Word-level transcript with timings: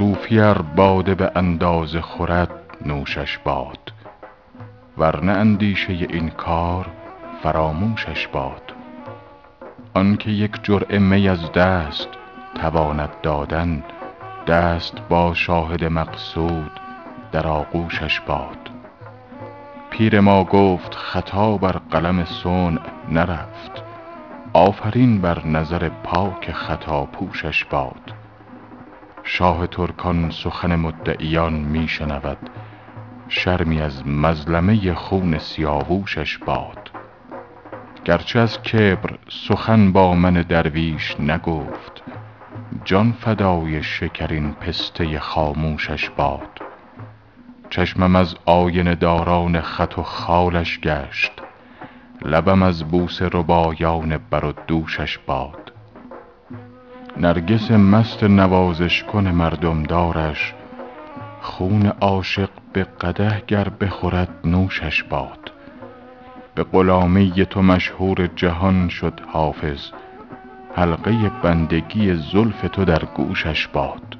صوفی 0.00 0.40
ار 0.40 0.62
باده 0.62 1.14
به 1.14 1.32
اندازه 1.36 2.00
خورد 2.00 2.50
نوشش 2.86 3.38
باد. 3.38 3.92
ورنه 4.98 5.32
اندیشه 5.32 5.92
این 5.92 6.28
کار 6.28 6.86
فراموشش 7.42 8.26
باد. 8.26 8.62
آن 9.94 10.16
که 10.16 10.30
یک 10.30 10.52
جرعه 10.62 10.98
می 10.98 11.28
از 11.28 11.52
دست 11.52 12.08
تواند 12.54 13.10
دادن 13.22 13.82
دست 14.46 14.94
با 15.08 15.34
شاهد 15.34 15.84
مقصود 15.84 16.80
در 17.32 17.46
آغوشش 17.46 18.20
باد. 18.20 18.70
پیر 19.90 20.20
ما 20.20 20.44
گفت 20.44 20.94
خطا 20.94 21.56
بر 21.56 21.76
قلم 21.90 22.24
صنع 22.24 22.80
نرفت. 23.08 23.82
آفرین 24.52 25.20
بر 25.20 25.46
نظر 25.46 25.88
پاک 25.88 26.52
خطاپوشش 26.52 27.64
باد. 27.64 28.19
شاه 29.24 29.66
ترکان 29.66 30.30
سخن 30.30 30.76
مدعیان 30.76 31.52
می 31.52 31.88
شنود 31.88 32.50
شرمی 33.28 33.80
از 33.80 34.06
مظلمه 34.06 34.94
خون 34.94 35.38
سیاووشش 35.38 36.38
باد. 36.38 36.90
گرچه 38.04 38.38
از 38.38 38.62
کبر 38.62 39.18
سخن 39.28 39.92
با 39.92 40.14
من 40.14 40.32
درویش 40.32 41.20
نگفت 41.20 42.02
جان 42.84 43.12
فدای 43.12 43.82
شکرین 43.82 44.52
پسته 44.52 45.18
خاموشش 45.18 46.10
باد. 46.10 46.60
چشمم 47.70 48.16
از 48.16 48.34
آینه 48.44 48.94
داران 48.94 49.60
خط 49.60 49.98
و 49.98 50.02
خالش 50.02 50.80
گشت 50.80 51.32
لبم 52.22 52.62
از 52.62 52.84
بوسه 52.84 53.28
ربایان 53.32 54.18
بر 54.30 54.44
و 54.44 54.52
دوشش 54.66 55.18
باد. 55.18 55.69
نرگس 57.16 57.70
مست 57.70 58.24
نوازش 58.24 59.02
کن 59.02 59.28
مردم 59.28 59.82
دارش 59.82 60.54
خون 61.40 61.86
عاشق 61.86 62.50
به 62.72 62.84
قدح 62.84 63.40
گر 63.46 63.68
بخورد 63.68 64.28
نوشش 64.44 65.02
باد. 65.02 65.52
به 66.54 66.64
غلامی 66.64 67.46
تو 67.50 67.62
مشهور 67.62 68.26
جهان 68.36 68.88
شد 68.88 69.20
حافظ 69.32 69.90
حلقه 70.76 71.30
بندگی 71.42 72.14
زلف 72.14 72.68
تو 72.72 72.84
در 72.84 73.04
گوشش 73.04 73.66
باد. 73.66 74.19